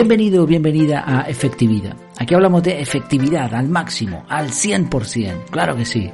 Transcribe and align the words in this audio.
Bienvenido 0.00 0.44
o 0.44 0.46
bienvenida 0.46 1.04
a 1.06 1.28
Efectividad. 1.28 1.94
Aquí 2.16 2.32
hablamos 2.32 2.62
de 2.62 2.80
efectividad 2.80 3.54
al 3.54 3.68
máximo, 3.68 4.24
al 4.30 4.48
100%, 4.48 5.50
claro 5.50 5.76
que 5.76 5.84
sí, 5.84 6.10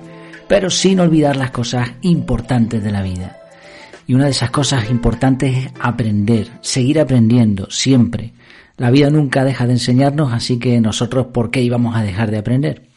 pero 0.48 0.70
sin 0.70 0.98
olvidar 0.98 1.36
las 1.36 1.52
cosas 1.52 1.92
importantes 2.02 2.82
de 2.82 2.90
la 2.90 3.02
vida. 3.02 3.38
Y 4.08 4.14
una 4.14 4.24
de 4.24 4.32
esas 4.32 4.50
cosas 4.50 4.90
importantes 4.90 5.56
es 5.56 5.72
aprender, 5.78 6.48
seguir 6.62 6.98
aprendiendo, 6.98 7.70
siempre. 7.70 8.32
La 8.76 8.90
vida 8.90 9.08
nunca 9.08 9.44
deja 9.44 9.68
de 9.68 9.74
enseñarnos, 9.74 10.32
así 10.32 10.58
que 10.58 10.80
nosotros, 10.80 11.26
¿por 11.26 11.52
qué 11.52 11.62
íbamos 11.62 11.94
a 11.94 12.02
dejar 12.02 12.32
de 12.32 12.38
aprender? 12.38 12.88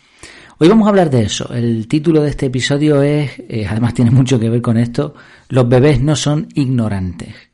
Hoy 0.58 0.70
vamos 0.70 0.88
a 0.88 0.90
hablar 0.90 1.12
de 1.12 1.22
eso. 1.22 1.54
El 1.54 1.88
título 1.88 2.24
de 2.24 2.32
este 2.32 2.48
episodio 2.48 3.04
es, 3.04 3.40
eh, 3.48 3.68
además 3.70 3.94
tiene 3.94 4.10
mucho 4.10 4.40
que 4.40 4.50
ver 4.50 4.64
con 4.64 4.76
esto, 4.76 5.14
los 5.50 5.70
bebés 5.70 6.02
no 6.02 6.16
son 6.16 6.48
ignorantes. 6.56 7.49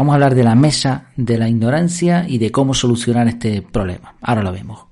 Vamos 0.00 0.12
a 0.12 0.14
hablar 0.14 0.34
de 0.34 0.44
la 0.44 0.54
mesa 0.54 1.08
de 1.14 1.36
la 1.36 1.46
ignorancia 1.46 2.24
y 2.26 2.38
de 2.38 2.50
cómo 2.50 2.72
solucionar 2.72 3.28
este 3.28 3.60
problema. 3.60 4.14
Ahora 4.22 4.42
lo 4.42 4.50
vemos. 4.50 4.86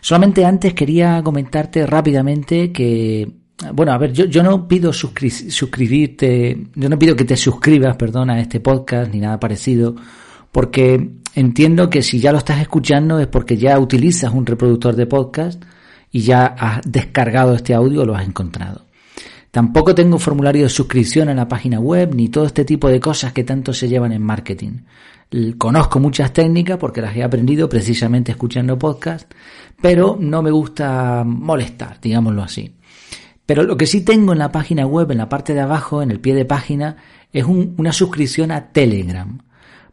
Solamente 0.00 0.44
antes 0.44 0.74
quería 0.74 1.22
comentarte 1.22 1.86
rápidamente 1.86 2.72
que, 2.72 3.30
bueno, 3.72 3.92
a 3.92 3.98
ver, 3.98 4.12
yo, 4.12 4.24
yo 4.24 4.42
no 4.42 4.66
pido 4.66 4.92
suscribirte, 4.92 6.70
yo 6.74 6.88
no 6.88 6.98
pido 6.98 7.14
que 7.14 7.24
te 7.24 7.36
suscribas, 7.36 7.96
perdón, 7.96 8.30
a 8.30 8.40
este 8.40 8.58
podcast 8.58 9.14
ni 9.14 9.20
nada 9.20 9.38
parecido, 9.38 9.94
porque 10.50 11.08
entiendo 11.36 11.88
que 11.88 12.02
si 12.02 12.18
ya 12.18 12.32
lo 12.32 12.38
estás 12.38 12.60
escuchando 12.60 13.20
es 13.20 13.28
porque 13.28 13.56
ya 13.56 13.78
utilizas 13.78 14.34
un 14.34 14.44
reproductor 14.44 14.96
de 14.96 15.06
podcast 15.06 15.62
y 16.10 16.22
ya 16.22 16.46
has 16.46 16.80
descargado 16.84 17.54
este 17.54 17.74
audio 17.74 18.02
o 18.02 18.04
lo 18.04 18.16
has 18.16 18.26
encontrado. 18.26 18.87
Tampoco 19.50 19.94
tengo 19.94 20.18
formulario 20.18 20.64
de 20.64 20.68
suscripción 20.68 21.28
en 21.30 21.36
la 21.36 21.48
página 21.48 21.80
web 21.80 22.14
ni 22.14 22.28
todo 22.28 22.46
este 22.46 22.64
tipo 22.64 22.88
de 22.88 23.00
cosas 23.00 23.32
que 23.32 23.44
tanto 23.44 23.72
se 23.72 23.88
llevan 23.88 24.12
en 24.12 24.22
marketing. 24.22 24.80
Conozco 25.58 26.00
muchas 26.00 26.32
técnicas 26.32 26.78
porque 26.78 27.02
las 27.02 27.14
he 27.16 27.22
aprendido 27.22 27.68
precisamente 27.68 28.32
escuchando 28.32 28.78
podcast, 28.78 29.30
pero 29.80 30.16
no 30.18 30.42
me 30.42 30.50
gusta 30.50 31.22
molestar, 31.24 32.00
digámoslo 32.00 32.42
así. 32.42 32.74
Pero 33.44 33.62
lo 33.62 33.76
que 33.76 33.86
sí 33.86 34.02
tengo 34.02 34.32
en 34.32 34.38
la 34.38 34.52
página 34.52 34.86
web, 34.86 35.10
en 35.10 35.18
la 35.18 35.28
parte 35.28 35.54
de 35.54 35.60
abajo, 35.60 36.02
en 36.02 36.10
el 36.10 36.20
pie 36.20 36.34
de 36.34 36.44
página, 36.44 36.96
es 37.32 37.44
una 37.44 37.92
suscripción 37.92 38.50
a 38.50 38.72
Telegram. 38.72 39.38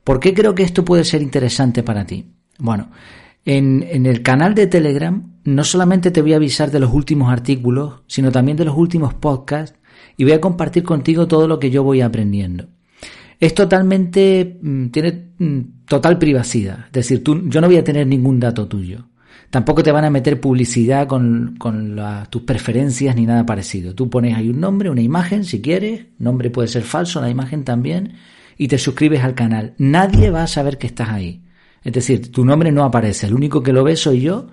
¿Por 0.03 0.19
qué 0.19 0.33
creo 0.33 0.53
que 0.53 0.63
esto 0.63 0.85
puede 0.85 1.03
ser 1.03 1.21
interesante 1.21 1.81
para 1.81 2.05
ti? 2.05 2.25
Bueno, 2.57 2.89
en, 3.43 3.85
en, 3.89 4.05
el 4.05 4.21
canal 4.21 4.55
de 4.55 4.67
Telegram 4.67 5.34
no 5.45 5.63
solamente 5.63 6.11
te 6.11 6.21
voy 6.21 6.33
a 6.33 6.37
avisar 6.37 6.71
de 6.71 6.79
los 6.79 6.91
últimos 6.91 7.31
artículos, 7.31 8.01
sino 8.07 8.31
también 8.31 8.57
de 8.57 8.65
los 8.65 8.75
últimos 8.75 9.13
podcasts 9.13 9.77
y 10.17 10.23
voy 10.23 10.33
a 10.33 10.41
compartir 10.41 10.83
contigo 10.83 11.27
todo 11.27 11.47
lo 11.47 11.59
que 11.59 11.69
yo 11.69 11.83
voy 11.83 12.01
aprendiendo. 12.01 12.67
Es 13.39 13.53
totalmente, 13.53 14.59
mm, 14.61 14.87
tiene 14.87 15.29
mm, 15.37 15.59
total 15.85 16.17
privacidad, 16.17 16.87
es 16.87 16.91
decir, 16.91 17.23
tú, 17.23 17.47
yo 17.47 17.61
no 17.61 17.67
voy 17.67 17.77
a 17.77 17.83
tener 17.83 18.07
ningún 18.07 18.39
dato 18.39 18.67
tuyo. 18.67 19.07
Tampoco 19.51 19.83
te 19.83 19.91
van 19.91 20.03
a 20.03 20.09
meter 20.09 20.41
publicidad 20.41 21.07
con, 21.07 21.55
con 21.59 21.97
tus 22.29 22.41
preferencias 22.41 23.15
ni 23.15 23.25
nada 23.25 23.45
parecido. 23.45 23.93
Tú 23.93 24.09
pones 24.09 24.35
ahí 24.35 24.49
un 24.49 24.59
nombre, 24.59 24.89
una 24.89 25.01
imagen, 25.01 25.45
si 25.45 25.61
quieres, 25.61 26.07
nombre 26.17 26.49
puede 26.49 26.67
ser 26.67 26.81
falso, 26.81 27.21
la 27.21 27.29
imagen 27.29 27.63
también, 27.63 28.13
y 28.57 28.67
te 28.67 28.77
suscribes 28.77 29.23
al 29.23 29.35
canal. 29.35 29.73
Nadie 29.77 30.31
va 30.31 30.43
a 30.43 30.47
saber 30.47 30.77
que 30.77 30.87
estás 30.87 31.09
ahí. 31.09 31.43
Es 31.83 31.93
decir, 31.93 32.31
tu 32.31 32.43
nombre 32.43 32.71
no 32.71 32.83
aparece, 32.83 33.27
el 33.27 33.35
único 33.35 33.61
que 33.61 33.71
lo 33.71 33.83
ve 33.83 33.95
soy 33.95 34.21
yo, 34.21 34.47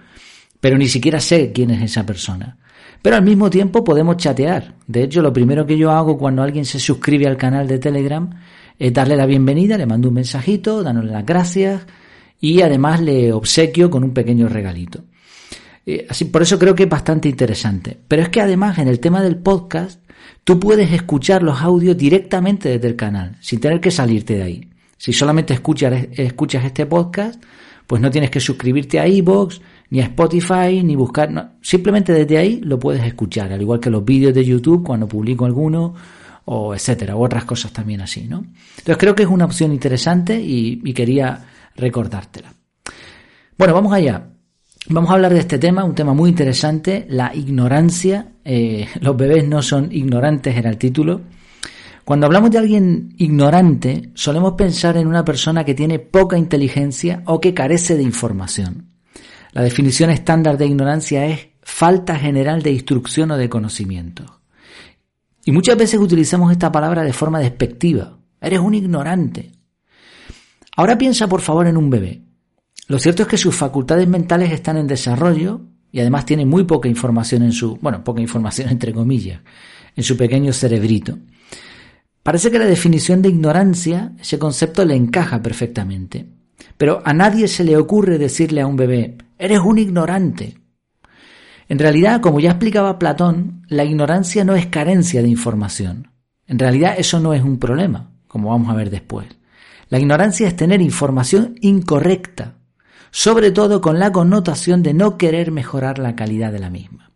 pero 0.62 0.78
ni 0.78 0.86
siquiera 0.86 1.18
sé 1.18 1.50
quién 1.52 1.72
es 1.72 1.82
esa 1.82 2.06
persona. 2.06 2.56
Pero 3.02 3.16
al 3.16 3.24
mismo 3.24 3.50
tiempo 3.50 3.82
podemos 3.82 4.16
chatear. 4.16 4.76
De 4.86 5.02
hecho, 5.02 5.20
lo 5.20 5.32
primero 5.32 5.66
que 5.66 5.76
yo 5.76 5.90
hago 5.90 6.16
cuando 6.16 6.40
alguien 6.40 6.64
se 6.64 6.78
suscribe 6.78 7.26
al 7.26 7.36
canal 7.36 7.66
de 7.66 7.80
Telegram 7.80 8.30
es 8.78 8.92
darle 8.92 9.16
la 9.16 9.26
bienvenida, 9.26 9.76
le 9.76 9.86
mando 9.86 10.06
un 10.06 10.14
mensajito, 10.14 10.84
dándole 10.84 11.10
las 11.10 11.26
gracias 11.26 11.82
y 12.40 12.60
además 12.60 13.00
le 13.00 13.32
obsequio 13.32 13.90
con 13.90 14.04
un 14.04 14.14
pequeño 14.14 14.48
regalito. 14.48 15.00
Eh, 15.84 16.06
así, 16.08 16.26
por 16.26 16.42
eso 16.42 16.60
creo 16.60 16.76
que 16.76 16.84
es 16.84 16.88
bastante 16.88 17.28
interesante. 17.28 17.98
Pero 18.06 18.22
es 18.22 18.28
que 18.28 18.40
además 18.40 18.78
en 18.78 18.86
el 18.86 19.00
tema 19.00 19.20
del 19.20 19.38
podcast, 19.38 20.00
tú 20.44 20.60
puedes 20.60 20.92
escuchar 20.92 21.42
los 21.42 21.60
audios 21.60 21.96
directamente 21.96 22.68
desde 22.68 22.86
el 22.86 22.94
canal, 22.94 23.36
sin 23.40 23.58
tener 23.58 23.80
que 23.80 23.90
salirte 23.90 24.36
de 24.36 24.42
ahí. 24.44 24.70
Si 24.96 25.12
solamente 25.12 25.54
escuchas, 25.54 26.06
escuchas 26.12 26.64
este 26.64 26.86
podcast, 26.86 27.42
pues 27.88 28.00
no 28.00 28.12
tienes 28.12 28.30
que 28.30 28.38
suscribirte 28.38 29.00
a 29.00 29.08
iVoox, 29.08 29.58
ni 29.92 30.00
a 30.00 30.04
Spotify, 30.04 30.82
ni 30.82 30.96
buscar, 30.96 31.52
simplemente 31.60 32.14
desde 32.14 32.38
ahí 32.38 32.60
lo 32.64 32.78
puedes 32.78 33.04
escuchar, 33.04 33.52
al 33.52 33.60
igual 33.60 33.78
que 33.78 33.90
los 33.90 34.02
vídeos 34.02 34.32
de 34.32 34.42
YouTube 34.42 34.82
cuando 34.82 35.06
publico 35.06 35.44
alguno, 35.44 35.92
o 36.46 36.74
etcétera, 36.74 37.14
u 37.14 37.22
otras 37.22 37.44
cosas 37.44 37.74
también 37.74 38.00
así, 38.00 38.26
¿no? 38.26 38.38
Entonces 38.38 38.96
creo 38.96 39.14
que 39.14 39.24
es 39.24 39.28
una 39.28 39.44
opción 39.44 39.70
interesante 39.70 40.40
y, 40.40 40.80
quería 40.94 41.44
recordártela. 41.76 42.54
Bueno, 43.58 43.74
vamos 43.74 43.92
allá. 43.92 44.30
Vamos 44.88 45.10
a 45.10 45.12
hablar 45.12 45.34
de 45.34 45.40
este 45.40 45.58
tema, 45.58 45.84
un 45.84 45.94
tema 45.94 46.14
muy 46.14 46.30
interesante, 46.30 47.06
la 47.10 47.34
ignorancia. 47.34 48.32
Eh, 48.46 48.88
los 49.00 49.14
bebés 49.14 49.46
no 49.46 49.60
son 49.60 49.92
ignorantes, 49.92 50.56
era 50.56 50.70
el 50.70 50.78
título. 50.78 51.20
Cuando 52.06 52.24
hablamos 52.24 52.50
de 52.50 52.56
alguien 52.56 53.14
ignorante, 53.18 54.10
solemos 54.14 54.54
pensar 54.54 54.96
en 54.96 55.06
una 55.06 55.22
persona 55.22 55.66
que 55.66 55.74
tiene 55.74 55.98
poca 55.98 56.38
inteligencia 56.38 57.22
o 57.26 57.42
que 57.42 57.52
carece 57.52 57.94
de 57.94 58.04
información. 58.04 58.91
La 59.52 59.62
definición 59.62 60.10
estándar 60.10 60.56
de 60.56 60.66
ignorancia 60.66 61.26
es 61.26 61.48
falta 61.62 62.16
general 62.16 62.62
de 62.62 62.72
instrucción 62.72 63.30
o 63.30 63.36
de 63.36 63.48
conocimiento. 63.48 64.40
Y 65.44 65.52
muchas 65.52 65.76
veces 65.76 66.00
utilizamos 66.00 66.50
esta 66.50 66.72
palabra 66.72 67.02
de 67.02 67.12
forma 67.12 67.38
despectiva. 67.38 68.18
Eres 68.40 68.60
un 68.60 68.74
ignorante. 68.74 69.52
Ahora 70.76 70.96
piensa 70.96 71.28
por 71.28 71.42
favor 71.42 71.66
en 71.66 71.76
un 71.76 71.90
bebé. 71.90 72.22
Lo 72.88 72.98
cierto 72.98 73.22
es 73.22 73.28
que 73.28 73.36
sus 73.36 73.54
facultades 73.54 74.08
mentales 74.08 74.52
están 74.52 74.76
en 74.78 74.86
desarrollo 74.86 75.60
y 75.90 76.00
además 76.00 76.24
tiene 76.24 76.46
muy 76.46 76.64
poca 76.64 76.88
información 76.88 77.42
en 77.42 77.52
su, 77.52 77.76
bueno, 77.76 78.02
poca 78.02 78.22
información 78.22 78.70
entre 78.70 78.92
comillas, 78.92 79.40
en 79.94 80.02
su 80.02 80.16
pequeño 80.16 80.52
cerebrito. 80.52 81.18
Parece 82.22 82.50
que 82.50 82.58
la 82.58 82.64
definición 82.64 83.20
de 83.20 83.28
ignorancia, 83.28 84.12
ese 84.18 84.38
concepto 84.38 84.84
le 84.84 84.94
encaja 84.94 85.42
perfectamente. 85.42 86.26
Pero 86.78 87.02
a 87.04 87.12
nadie 87.12 87.48
se 87.48 87.64
le 87.64 87.76
ocurre 87.76 88.18
decirle 88.18 88.60
a 88.60 88.66
un 88.66 88.76
bebé, 88.76 89.18
eres 89.42 89.58
un 89.58 89.76
ignorante. 89.76 90.56
En 91.68 91.80
realidad, 91.80 92.20
como 92.20 92.38
ya 92.38 92.50
explicaba 92.50 92.98
Platón, 93.00 93.66
la 93.66 93.84
ignorancia 93.84 94.44
no 94.44 94.54
es 94.54 94.66
carencia 94.66 95.20
de 95.20 95.28
información. 95.28 96.12
En 96.46 96.60
realidad 96.60 96.94
eso 96.96 97.18
no 97.18 97.34
es 97.34 97.42
un 97.42 97.58
problema, 97.58 98.12
como 98.28 98.50
vamos 98.50 98.70
a 98.70 98.76
ver 98.76 98.88
después. 98.88 99.26
La 99.88 99.98
ignorancia 99.98 100.46
es 100.46 100.54
tener 100.54 100.80
información 100.80 101.56
incorrecta, 101.60 102.54
sobre 103.10 103.50
todo 103.50 103.80
con 103.80 103.98
la 103.98 104.12
connotación 104.12 104.84
de 104.84 104.94
no 104.94 105.18
querer 105.18 105.50
mejorar 105.50 105.98
la 105.98 106.14
calidad 106.14 106.52
de 106.52 106.60
la 106.60 106.70
misma. 106.70 107.11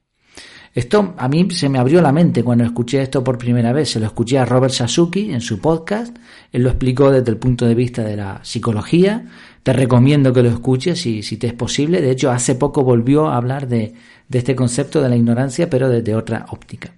Esto 0.76 1.14
a 1.16 1.26
mí 1.26 1.50
se 1.52 1.70
me 1.70 1.78
abrió 1.78 2.02
la 2.02 2.12
mente 2.12 2.44
cuando 2.44 2.62
escuché 2.62 3.00
esto 3.00 3.24
por 3.24 3.38
primera 3.38 3.72
vez. 3.72 3.92
Se 3.92 3.98
lo 3.98 4.04
escuché 4.04 4.38
a 4.38 4.44
Robert 4.44 4.74
Sasuki 4.74 5.32
en 5.32 5.40
su 5.40 5.58
podcast. 5.58 6.14
Él 6.52 6.64
lo 6.64 6.68
explicó 6.68 7.10
desde 7.10 7.30
el 7.30 7.38
punto 7.38 7.64
de 7.64 7.74
vista 7.74 8.04
de 8.04 8.14
la 8.14 8.40
psicología. 8.44 9.24
Te 9.62 9.72
recomiendo 9.72 10.34
que 10.34 10.42
lo 10.42 10.50
escuches 10.50 11.00
si, 11.00 11.22
si 11.22 11.38
te 11.38 11.46
es 11.46 11.54
posible. 11.54 12.02
De 12.02 12.10
hecho, 12.10 12.30
hace 12.30 12.56
poco 12.56 12.84
volvió 12.84 13.28
a 13.28 13.38
hablar 13.38 13.68
de, 13.68 13.94
de 14.28 14.38
este 14.38 14.54
concepto 14.54 15.00
de 15.00 15.08
la 15.08 15.16
ignorancia, 15.16 15.70
pero 15.70 15.88
desde 15.88 16.14
otra 16.14 16.44
óptica. 16.50 16.92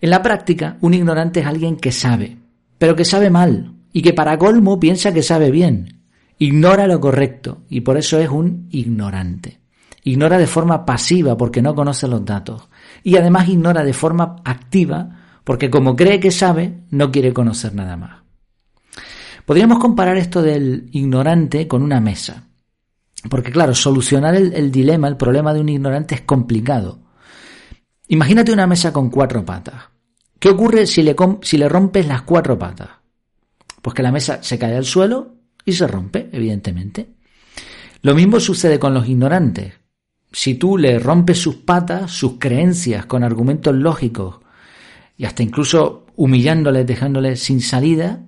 En 0.00 0.10
la 0.10 0.22
práctica, 0.22 0.76
un 0.80 0.94
ignorante 0.94 1.40
es 1.40 1.46
alguien 1.46 1.78
que 1.78 1.90
sabe, 1.90 2.36
pero 2.78 2.94
que 2.94 3.04
sabe 3.04 3.30
mal 3.30 3.72
y 3.92 4.00
que 4.00 4.12
para 4.12 4.38
colmo 4.38 4.78
piensa 4.78 5.12
que 5.12 5.24
sabe 5.24 5.50
bien. 5.50 6.02
Ignora 6.38 6.86
lo 6.86 7.00
correcto 7.00 7.62
y 7.68 7.80
por 7.80 7.96
eso 7.96 8.20
es 8.20 8.28
un 8.28 8.68
ignorante. 8.70 9.58
Ignora 10.04 10.38
de 10.38 10.46
forma 10.46 10.86
pasiva 10.86 11.36
porque 11.36 11.60
no 11.60 11.74
conoce 11.74 12.06
los 12.06 12.24
datos 12.24 12.68
y 13.06 13.16
además 13.16 13.48
ignora 13.48 13.84
de 13.84 13.92
forma 13.92 14.34
activa 14.44 15.38
porque 15.44 15.70
como 15.70 15.94
cree 15.94 16.18
que 16.18 16.32
sabe, 16.32 16.80
no 16.90 17.12
quiere 17.12 17.32
conocer 17.32 17.72
nada 17.72 17.96
más. 17.96 18.24
Podríamos 19.44 19.78
comparar 19.78 20.16
esto 20.16 20.42
del 20.42 20.88
ignorante 20.90 21.68
con 21.68 21.84
una 21.84 22.00
mesa. 22.00 22.48
Porque 23.30 23.52
claro, 23.52 23.76
solucionar 23.76 24.34
el, 24.34 24.72
dilema, 24.72 25.06
el 25.06 25.16
problema 25.16 25.54
de 25.54 25.60
un 25.60 25.68
ignorante 25.68 26.16
es 26.16 26.22
complicado. 26.22 26.98
Imagínate 28.08 28.52
una 28.52 28.66
mesa 28.66 28.92
con 28.92 29.08
cuatro 29.08 29.44
patas. 29.44 29.84
¿Qué 30.40 30.48
ocurre 30.48 30.84
si 30.88 31.04
le, 31.04 31.14
si 31.42 31.58
le 31.58 31.68
rompes 31.68 32.08
las 32.08 32.22
cuatro 32.22 32.58
patas? 32.58 32.88
Pues 33.82 33.94
que 33.94 34.02
la 34.02 34.10
mesa 34.10 34.42
se 34.42 34.58
cae 34.58 34.74
al 34.74 34.84
suelo 34.84 35.36
y 35.64 35.74
se 35.74 35.86
rompe, 35.86 36.28
evidentemente. 36.32 37.14
Lo 38.02 38.16
mismo 38.16 38.40
sucede 38.40 38.80
con 38.80 38.94
los 38.94 39.08
ignorantes 39.08 39.74
si 40.36 40.54
tú 40.54 40.76
le 40.76 40.98
rompes 40.98 41.38
sus 41.38 41.54
patas, 41.54 42.10
sus 42.10 42.32
creencias 42.38 43.06
con 43.06 43.24
argumentos 43.24 43.74
lógicos 43.74 44.40
y 45.16 45.24
hasta 45.24 45.42
incluso 45.42 46.04
humillándoles, 46.14 46.86
dejándoles 46.86 47.42
sin 47.42 47.62
salida, 47.62 48.20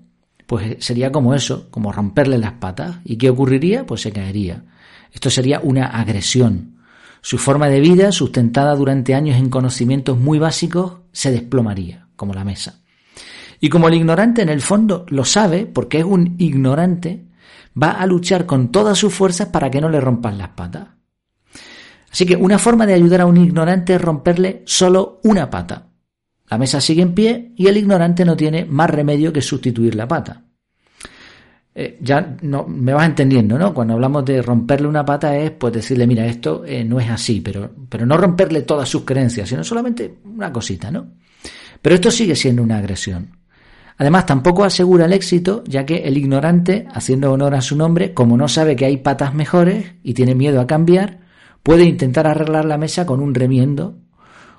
pues 0.46 0.78
sería 0.78 1.12
como 1.12 1.34
eso, 1.34 1.69
como 1.70 1.93
romperle 1.93 2.38
las 2.38 2.52
patas. 2.52 2.96
¿Y 3.05 3.19
qué 3.19 3.28
ocurriría? 3.28 3.84
Pues 3.84 4.00
se 4.00 4.10
caería. 4.10 4.64
Esto 5.12 5.28
sería 5.28 5.60
una 5.62 5.84
agresión. 5.84 6.78
Su 7.20 7.37
forma 7.37 7.69
de 7.69 7.81
vida, 7.81 8.11
sustentada 8.11 8.75
durante 8.75 9.14
años 9.14 9.37
en 9.37 9.50
conocimientos 9.50 10.19
muy 10.19 10.38
básicos, 10.38 11.00
se 11.12 11.31
desplomaría, 11.31 12.06
como 12.16 12.32
la 12.32 12.43
mesa. 12.43 12.81
Y 13.61 13.69
como 13.69 13.88
el 13.88 13.94
ignorante 13.94 14.40
en 14.40 14.49
el 14.49 14.62
fondo 14.62 15.04
lo 15.11 15.26
sabe, 15.26 15.66
porque 15.66 15.99
es 15.99 16.04
un 16.04 16.37
ignorante, 16.38 17.26
va 17.81 17.90
a 17.90 18.06
luchar 18.06 18.46
con 18.46 18.72
todas 18.72 18.96
sus 18.96 19.12
fuerzas 19.12 19.49
para 19.49 19.70
que 19.70 19.82
no 19.82 19.90
le 19.90 20.00
rompan 20.00 20.38
las 20.38 20.49
patas. 20.49 20.98
Así 22.10 22.25
que 22.25 22.37
una 22.37 22.58
forma 22.58 22.87
de 22.87 22.94
ayudar 22.94 23.20
a 23.20 23.26
un 23.26 23.37
ignorante 23.37 23.94
es 23.94 24.00
romperle 24.00 24.62
solo 24.64 25.20
una 25.25 25.50
pata. 25.50 25.88
La 26.50 26.58
mesa 26.58 26.81
sigue 26.81 27.02
en 27.02 27.14
pie 27.14 27.52
y 27.56 27.66
el 27.66 27.76
ignorante 27.76 28.25
no 28.25 28.37
tiene 28.37 28.64
más 28.64 28.88
remedio 28.88 29.32
que 29.32 29.43
sustituir 29.43 29.94
la 29.94 30.08
pata. 30.08 30.44
Eh, 31.75 31.99
ya 32.00 32.37
no, 32.43 32.66
me 32.66 32.93
vas 32.93 33.06
entendiendo, 33.06 33.58
¿no? 33.58 33.72
Cuando 33.72 33.94
hablamos 33.94 34.25
de 34.25 34.43
romperle 34.43 34.88
una 34.88 35.05
pata 35.05 35.37
es 35.37 35.52
pues 35.52 35.72
decirle, 35.75 36.06
mira, 36.06 36.26
esto 36.26 36.64
eh, 36.66 36.82
no 36.82 36.99
es 36.99 37.08
así, 37.08 37.40
pero, 37.40 37.70
pero 37.88 38.05
no 38.05 38.16
romperle 38.16 38.62
todas 38.62 38.88
sus 38.88 39.04
creencias, 39.04 39.49
sino 39.49 39.62
solamente 39.62 40.19
una 40.25 40.52
cosita, 40.52 40.90
¿no? 40.90 41.06
Pero 41.81 41.94
esto 41.94 42.11
sigue 42.11 42.34
siendo 42.34 42.62
una 42.62 42.78
agresión. 42.78 43.37
Además, 43.96 44.26
tampoco 44.26 44.64
asegura 44.64 45.04
el 45.04 45.12
éxito, 45.12 45.62
ya 45.66 45.84
que 45.84 45.99
el 45.99 46.16
ignorante, 46.16 46.87
haciendo 46.93 47.32
honor 47.32 47.54
a 47.54 47.61
su 47.61 47.76
nombre, 47.76 48.14
como 48.14 48.37
no 48.37 48.49
sabe 48.49 48.75
que 48.75 48.84
hay 48.84 48.96
patas 48.96 49.34
mejores 49.34 49.93
y 50.02 50.14
tiene 50.14 50.34
miedo 50.34 50.61
a 50.61 50.66
cambiar, 50.66 51.20
puede 51.62 51.84
intentar 51.84 52.26
arreglar 52.26 52.64
la 52.64 52.78
mesa 52.78 53.06
con 53.06 53.20
un 53.20 53.34
remiendo, 53.34 53.99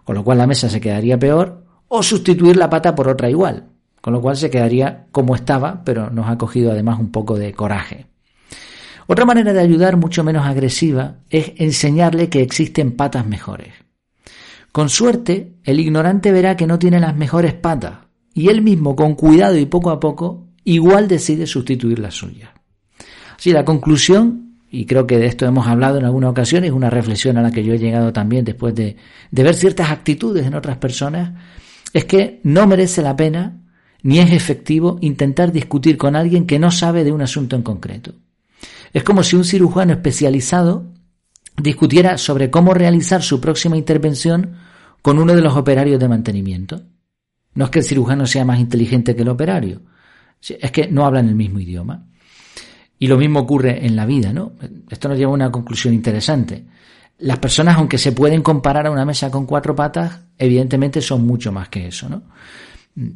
con 0.04 0.16
lo 0.16 0.24
cual 0.24 0.38
la 0.38 0.48
mesa 0.48 0.70
se 0.70 0.82
quedaría 0.82 1.20
peor, 1.20 1.66
o 1.88 2.04
sustituir 2.04 2.58
la 2.58 2.70
pata 2.70 2.96
por 2.96 3.08
otra 3.08 3.30
igual, 3.30 3.70
con 4.02 4.14
lo 4.14 4.22
cual 4.22 4.38
se 4.38 4.50
quedaría 4.50 5.08
como 5.12 5.36
estaba, 5.36 5.84
pero 5.84 6.10
nos 6.10 6.28
ha 6.30 6.38
cogido 6.38 6.72
además 6.72 7.00
un 7.00 7.12
poco 7.12 7.38
de 7.38 7.54
coraje. 7.54 8.08
Otra 9.08 9.26
manera 9.26 9.54
de 9.54 9.60
ayudar 9.60 9.98
mucho 9.98 10.24
menos 10.24 10.46
agresiva 10.46 11.18
es 11.30 11.54
enseñarle 11.58 12.30
que 12.30 12.42
existen 12.42 12.96
patas 12.96 13.26
mejores. 13.26 13.74
Con 14.72 14.90
suerte, 14.90 15.56
el 15.64 15.80
ignorante 15.80 16.32
verá 16.32 16.56
que 16.56 16.68
no 16.68 16.78
tiene 16.78 17.00
las 17.00 17.16
mejores 17.16 17.56
patas 17.56 18.10
y 18.34 18.50
él 18.50 18.62
mismo, 18.62 18.96
con 18.96 19.16
cuidado 19.16 19.58
y 19.58 19.66
poco 19.66 19.90
a 19.90 20.00
poco, 20.00 20.48
igual 20.64 21.08
decide 21.08 21.48
sustituir 21.48 22.00
las 22.00 22.14
suyas. 22.14 22.52
Así, 23.38 23.52
la 23.52 23.66
conclusión, 23.66 24.49
y 24.72 24.86
creo 24.86 25.08
que 25.08 25.18
de 25.18 25.26
esto 25.26 25.46
hemos 25.46 25.68
hablado 25.68 25.98
en 25.98 26.06
alguna 26.06 26.30
ocasión, 26.30 26.64
es 26.64 26.72
una 26.72 26.90
reflexión 26.90 27.38
a 27.38 27.42
la 27.42 27.52
que 27.52 27.64
yo 27.64 27.74
he 27.74 27.80
llegado 27.80 28.14
también 28.14 28.46
después 28.46 28.76
de, 28.76 28.98
de 29.32 29.44
ver 29.44 29.56
ciertas 29.56 29.90
actitudes 29.90 30.46
en 30.46 30.54
otras 30.54 30.78
personas, 30.78 31.34
es 31.94 32.06
que 32.06 32.40
no 32.44 32.68
merece 32.68 33.02
la 33.02 33.16
pena 33.16 33.64
ni 34.02 34.20
es 34.20 34.32
efectivo 34.32 34.98
intentar 35.02 35.52
discutir 35.52 35.98
con 35.98 36.16
alguien 36.16 36.46
que 36.46 36.60
no 36.60 36.72
sabe 36.72 37.04
de 37.04 37.12
un 37.12 37.22
asunto 37.22 37.56
en 37.56 37.64
concreto. 37.64 38.14
Es 38.94 39.04
como 39.04 39.24
si 39.24 39.36
un 39.36 39.44
cirujano 39.44 39.94
especializado 39.94 40.94
discutiera 41.58 42.18
sobre 42.18 42.50
cómo 42.50 42.74
realizar 42.74 43.22
su 43.22 43.42
próxima 43.42 43.78
intervención 43.78 44.56
con 45.02 45.20
uno 45.20 45.36
de 45.36 45.42
los 45.42 45.56
operarios 45.56 46.00
de 46.00 46.08
mantenimiento. 46.08 46.82
No 47.56 47.66
es 47.66 47.72
que 47.72 47.80
el 47.80 47.86
cirujano 47.86 48.26
sea 48.26 48.46
más 48.46 48.60
inteligente 48.60 49.16
que 49.16 49.24
el 49.24 49.30
operario, 49.30 49.82
es 50.42 50.72
que 50.72 50.88
no 50.88 51.06
hablan 51.06 51.28
el 51.28 51.36
mismo 51.36 51.60
idioma. 51.60 52.08
Y 53.00 53.08
lo 53.08 53.18
mismo 53.18 53.40
ocurre 53.40 53.86
en 53.86 53.96
la 53.96 54.06
vida, 54.06 54.34
¿no? 54.34 54.52
Esto 54.90 55.08
nos 55.08 55.18
lleva 55.18 55.32
a 55.32 55.36
una 55.36 55.52
conclusión 55.52 55.94
interesante. 55.94 56.66
Las 57.20 57.40
personas, 57.40 57.78
aunque 57.78 57.98
se 57.98 58.12
pueden 58.12 58.42
comparar 58.42 58.88
a 58.88 58.92
una 58.92 59.06
mesa 59.06 59.32
con 59.32 59.46
cuatro 59.46 59.74
patas, 59.74 60.20
evidentemente 60.38 61.02
son 61.02 61.26
mucho 61.26 61.52
más 61.52 61.70
que 61.70 61.88
eso, 61.88 62.10
¿no? 62.10 62.24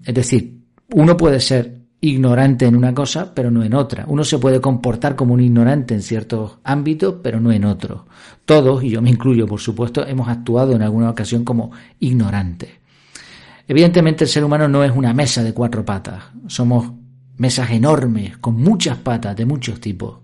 Es 0.05 0.13
decir, 0.13 0.57
uno 0.93 1.17
puede 1.17 1.39
ser 1.39 1.83
ignorante 1.99 2.65
en 2.65 2.75
una 2.75 2.93
cosa, 2.93 3.33
pero 3.33 3.49
no 3.49 3.63
en 3.63 3.73
otra. 3.73 4.03
Uno 4.07 4.25
se 4.25 4.37
puede 4.37 4.59
comportar 4.59 5.15
como 5.15 5.33
un 5.33 5.41
ignorante 5.41 5.93
en 5.93 6.01
ciertos 6.01 6.57
ámbitos, 6.63 7.15
pero 7.23 7.39
no 7.39 7.51
en 7.51 7.63
otros. 7.63 8.01
Todos, 8.45 8.83
y 8.83 8.89
yo 8.89 9.01
me 9.01 9.09
incluyo, 9.09 9.47
por 9.47 9.61
supuesto, 9.61 10.05
hemos 10.05 10.27
actuado 10.27 10.73
en 10.73 10.81
alguna 10.81 11.09
ocasión 11.09 11.45
como 11.45 11.71
ignorantes. 11.99 12.69
Evidentemente 13.67 14.25
el 14.25 14.29
ser 14.29 14.43
humano 14.43 14.67
no 14.67 14.83
es 14.83 14.91
una 14.91 15.13
mesa 15.13 15.43
de 15.43 15.53
cuatro 15.53 15.85
patas. 15.85 16.23
Somos 16.47 16.91
mesas 17.37 17.71
enormes, 17.71 18.37
con 18.37 18.55
muchas 18.55 18.97
patas 18.97 19.35
de 19.35 19.45
muchos 19.45 19.79
tipos. 19.79 20.19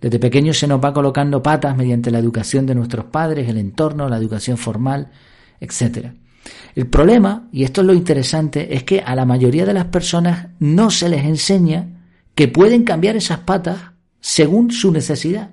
Desde 0.00 0.18
pequeños 0.18 0.58
se 0.58 0.66
nos 0.66 0.82
va 0.82 0.92
colocando 0.92 1.42
patas 1.42 1.76
mediante 1.76 2.10
la 2.10 2.18
educación 2.18 2.66
de 2.66 2.74
nuestros 2.74 3.06
padres, 3.06 3.48
el 3.48 3.56
entorno, 3.56 4.08
la 4.08 4.16
educación 4.16 4.58
formal, 4.58 5.10
etcétera. 5.60 6.14
El 6.74 6.88
problema, 6.88 7.48
y 7.52 7.64
esto 7.64 7.82
es 7.82 7.86
lo 7.86 7.94
interesante, 7.94 8.74
es 8.74 8.82
que 8.82 9.00
a 9.00 9.14
la 9.14 9.24
mayoría 9.24 9.64
de 9.64 9.74
las 9.74 9.86
personas 9.86 10.48
no 10.58 10.90
se 10.90 11.08
les 11.08 11.24
enseña 11.24 12.08
que 12.34 12.48
pueden 12.48 12.82
cambiar 12.82 13.16
esas 13.16 13.40
patas 13.40 13.92
según 14.20 14.72
su 14.72 14.90
necesidad. 14.90 15.50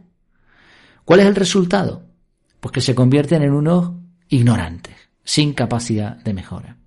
¿Cuál 1.05 1.19
es 1.21 1.25
el 1.27 1.35
resultado? 1.35 2.03
Pues 2.59 2.71
que 2.71 2.81
se 2.81 2.95
convierten 2.95 3.43
en 3.43 3.53
unos 3.53 3.91
ignorantes, 4.29 4.95
sin 5.23 5.53
capacidad 5.53 6.17
de 6.17 6.33
mejora. 6.33 6.77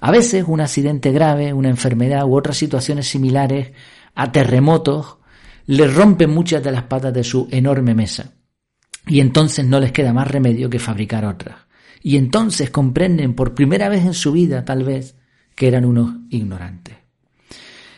A 0.00 0.10
veces 0.10 0.44
un 0.46 0.60
accidente 0.60 1.12
grave, 1.12 1.52
una 1.52 1.68
enfermedad 1.68 2.24
u 2.24 2.36
otras 2.36 2.56
situaciones 2.56 3.08
similares 3.08 3.72
a 4.14 4.32
terremotos 4.32 5.18
les 5.66 5.94
rompen 5.94 6.30
muchas 6.30 6.62
de 6.62 6.72
las 6.72 6.84
patas 6.84 7.12
de 7.12 7.24
su 7.24 7.48
enorme 7.50 7.94
mesa 7.94 8.32
y 9.06 9.20
entonces 9.20 9.64
no 9.64 9.80
les 9.80 9.92
queda 9.92 10.12
más 10.12 10.28
remedio 10.28 10.70
que 10.70 10.78
fabricar 10.78 11.24
otras 11.24 11.56
y 12.02 12.16
entonces 12.16 12.70
comprenden 12.70 13.34
por 13.34 13.54
primera 13.54 13.88
vez 13.88 14.04
en 14.04 14.14
su 14.14 14.32
vida, 14.32 14.64
tal 14.64 14.84
vez, 14.84 15.16
que 15.54 15.68
eran 15.68 15.84
unos 15.84 16.14
ignorantes. 16.30 16.96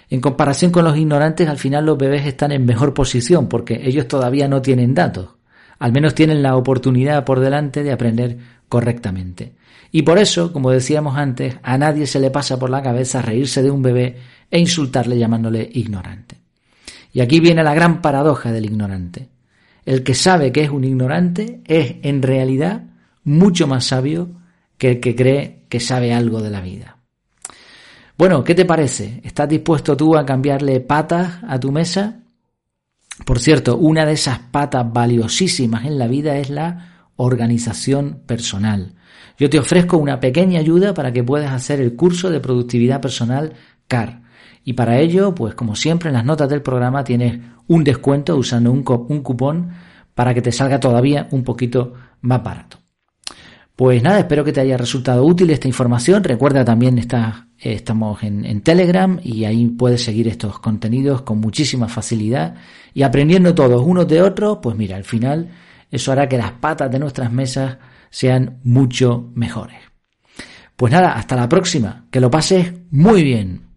En 0.09 0.21
comparación 0.21 0.73
con 0.73 0.85
los 0.85 0.97
ignorantes, 0.97 1.49
al 1.49 1.59
final 1.59 1.87
los 1.87 1.99
bebés 1.99 2.27
están 2.27 2.51
en 2.53 2.65
mejor 2.65 2.95
posición 2.95 3.49
porque 3.49 3.81
ellos 3.85 4.09
todavía 4.09 4.49
no 4.49 4.61
tienen 4.61 4.95
datos. 4.95 5.37
Al 5.79 5.93
menos 5.93 6.15
tienen 6.15 6.43
la 6.43 6.57
oportunidad 6.57 7.25
por 7.25 7.39
delante 7.41 7.83
de 7.85 7.93
aprender 7.93 8.39
correctamente. 8.71 9.53
Y 9.93 10.03
por 10.03 10.19
eso, 10.19 10.53
como 10.53 10.71
decíamos 10.71 11.19
antes, 11.19 11.57
a 11.63 11.77
nadie 11.77 12.07
se 12.07 12.21
le 12.21 12.31
pasa 12.31 12.59
por 12.59 12.71
la 12.71 12.83
cabeza 12.83 13.21
reírse 13.21 13.63
de 13.63 13.71
un 13.71 13.83
bebé 13.83 14.17
e 14.51 14.59
insultarle 14.59 15.19
llamándole 15.19 15.69
ignorante. 15.75 16.39
Y 17.13 17.21
aquí 17.21 17.41
viene 17.41 17.65
la 17.65 17.75
gran 17.75 18.01
paradoja 18.01 18.53
del 18.53 18.65
ignorante. 18.65 19.29
El 19.85 20.05
que 20.05 20.15
sabe 20.15 20.53
que 20.53 20.63
es 20.63 20.71
un 20.71 20.85
ignorante 20.85 21.61
es 21.67 21.97
en 22.03 22.23
realidad 22.23 22.85
mucho 23.25 23.67
más 23.67 23.85
sabio 23.87 24.31
que 24.79 24.93
el 24.93 25.01
que 25.01 25.17
cree 25.17 25.65
que 25.69 25.81
sabe 25.81 26.15
algo 26.15 26.41
de 26.41 26.51
la 26.51 26.61
vida. 26.61 26.99
Bueno, 28.17 28.45
¿qué 28.45 28.55
te 28.55 28.65
parece? 28.65 29.21
¿Estás 29.25 29.49
dispuesto 29.49 29.97
tú 29.97 30.17
a 30.17 30.25
cambiarle 30.25 30.81
patas 30.81 31.41
a 31.47 31.59
tu 31.59 31.73
mesa? 31.73 32.21
Por 33.25 33.41
cierto, 33.41 33.77
una 33.77 34.07
de 34.07 34.13
esas 34.13 34.39
patas 34.39 34.93
valiosísimas 34.93 35.85
en 35.85 35.99
la 35.99 36.07
vida 36.07 36.37
es 36.39 36.51
la 36.51 36.90
organización 37.21 38.23
personal. 38.27 38.95
Yo 39.39 39.49
te 39.49 39.59
ofrezco 39.59 39.97
una 39.97 40.21
pequeña 40.21 40.61
ayuda 40.61 40.95
para 40.95 41.13
que 41.13 41.25
puedas 41.25 41.53
hacer 41.53 41.81
el 41.81 41.97
curso 41.97 42.31
de 42.31 42.41
productividad 42.41 43.01
personal 43.01 43.55
CAR. 43.89 44.23
Y 44.65 44.75
para 44.75 44.99
ello, 44.99 45.35
pues 45.35 45.55
como 45.55 45.77
siempre 45.77 46.09
en 46.09 46.15
las 46.15 46.25
notas 46.25 46.49
del 46.49 46.63
programa 46.63 47.05
tienes 47.05 47.41
un 47.67 47.85
descuento 47.85 48.37
usando 48.37 48.71
un, 48.71 48.83
cupón 48.83 49.71
para 50.15 50.35
que 50.35 50.43
te 50.43 50.53
salga 50.53 50.81
todavía 50.81 51.29
un 51.31 51.45
poquito 51.45 51.95
más 52.21 52.43
barato. 52.43 52.79
Pues 53.77 54.03
nada, 54.03 54.19
espero 54.19 54.45
que 54.45 54.53
te 54.53 54.61
haya 54.61 54.77
resultado 54.77 55.25
útil 55.25 55.49
esta 55.51 55.69
información. 55.69 56.23
Recuerda 56.23 56.63
también 56.63 56.99
está, 56.99 57.49
estamos 57.59 58.23
en, 58.23 58.45
en, 58.45 58.61
Telegram 58.61 59.19
y 59.23 59.45
ahí 59.45 59.67
puedes 59.69 60.05
seguir 60.05 60.29
estos 60.29 60.59
contenidos 60.59 61.23
con 61.23 61.41
muchísima 61.41 61.89
facilidad 61.89 62.57
y 62.93 63.03
aprendiendo 63.03 63.55
todos 63.55 63.83
unos 63.83 64.07
de 64.07 64.21
otros, 64.21 64.59
pues 64.63 64.77
mira, 64.77 64.97
al 64.97 65.05
final 65.05 65.49
eso 65.91 66.13
hará 66.13 66.29
que 66.29 66.39
las 66.39 66.53
patas 66.53 66.91
de 66.91 66.99
nuestras 66.99 67.33
mesas 67.33 67.79
sean 68.11 68.61
mucho 68.65 69.31
mejores. 69.35 69.79
Pues 70.77 70.93
nada, 70.93 71.13
hasta 71.13 71.37
la 71.37 71.49
próxima. 71.49 72.07
Que 72.11 72.21
lo 72.21 72.31
pases 72.31 72.73
muy 72.91 73.23
bien. 73.23 73.70